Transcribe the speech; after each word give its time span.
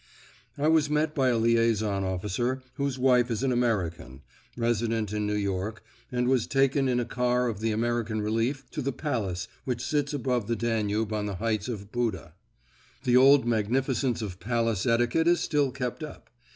I 0.57 0.67
was 0.67 0.89
met 0.89 1.13
by 1.13 1.29
a 1.29 1.37
liaison 1.37 2.03
officer 2.03 2.63
whose 2.73 2.97
wife 2.97 3.29
is 3.29 3.43
an 3.43 3.51
American, 3.51 4.23
resident 4.57 5.13
in 5.13 5.27
New 5.27 5.35
York, 5.35 5.83
and 6.11 6.27
was 6.27 6.47
taken 6.47 6.87
in 6.87 6.99
a 6.99 7.05
car 7.05 7.47
of 7.47 7.59
the 7.59 7.71
American 7.71 8.19
Relief 8.19 8.65
to 8.71 8.81
the 8.81 8.93
palace 8.93 9.47
which 9.63 9.85
sits 9.85 10.11
above 10.11 10.47
the 10.47 10.55
Danube 10.55 11.13
on 11.13 11.27
the 11.27 11.35
heights 11.35 11.67
of 11.67 11.91
Buda. 11.91 12.33
The 13.03 13.15
old 13.15 13.45
magnificence 13.45 14.19
of 14.23 14.39
palace 14.39 14.87
etiquette 14.87 15.27
is 15.27 15.39
still 15.39 15.69
kept 15.71 16.01
up. 16.01 16.31